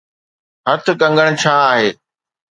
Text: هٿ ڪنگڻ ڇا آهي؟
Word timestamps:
هٿ 0.69 0.85
ڪنگڻ 1.01 1.27
ڇا 1.41 1.55
آهي؟ 1.71 1.89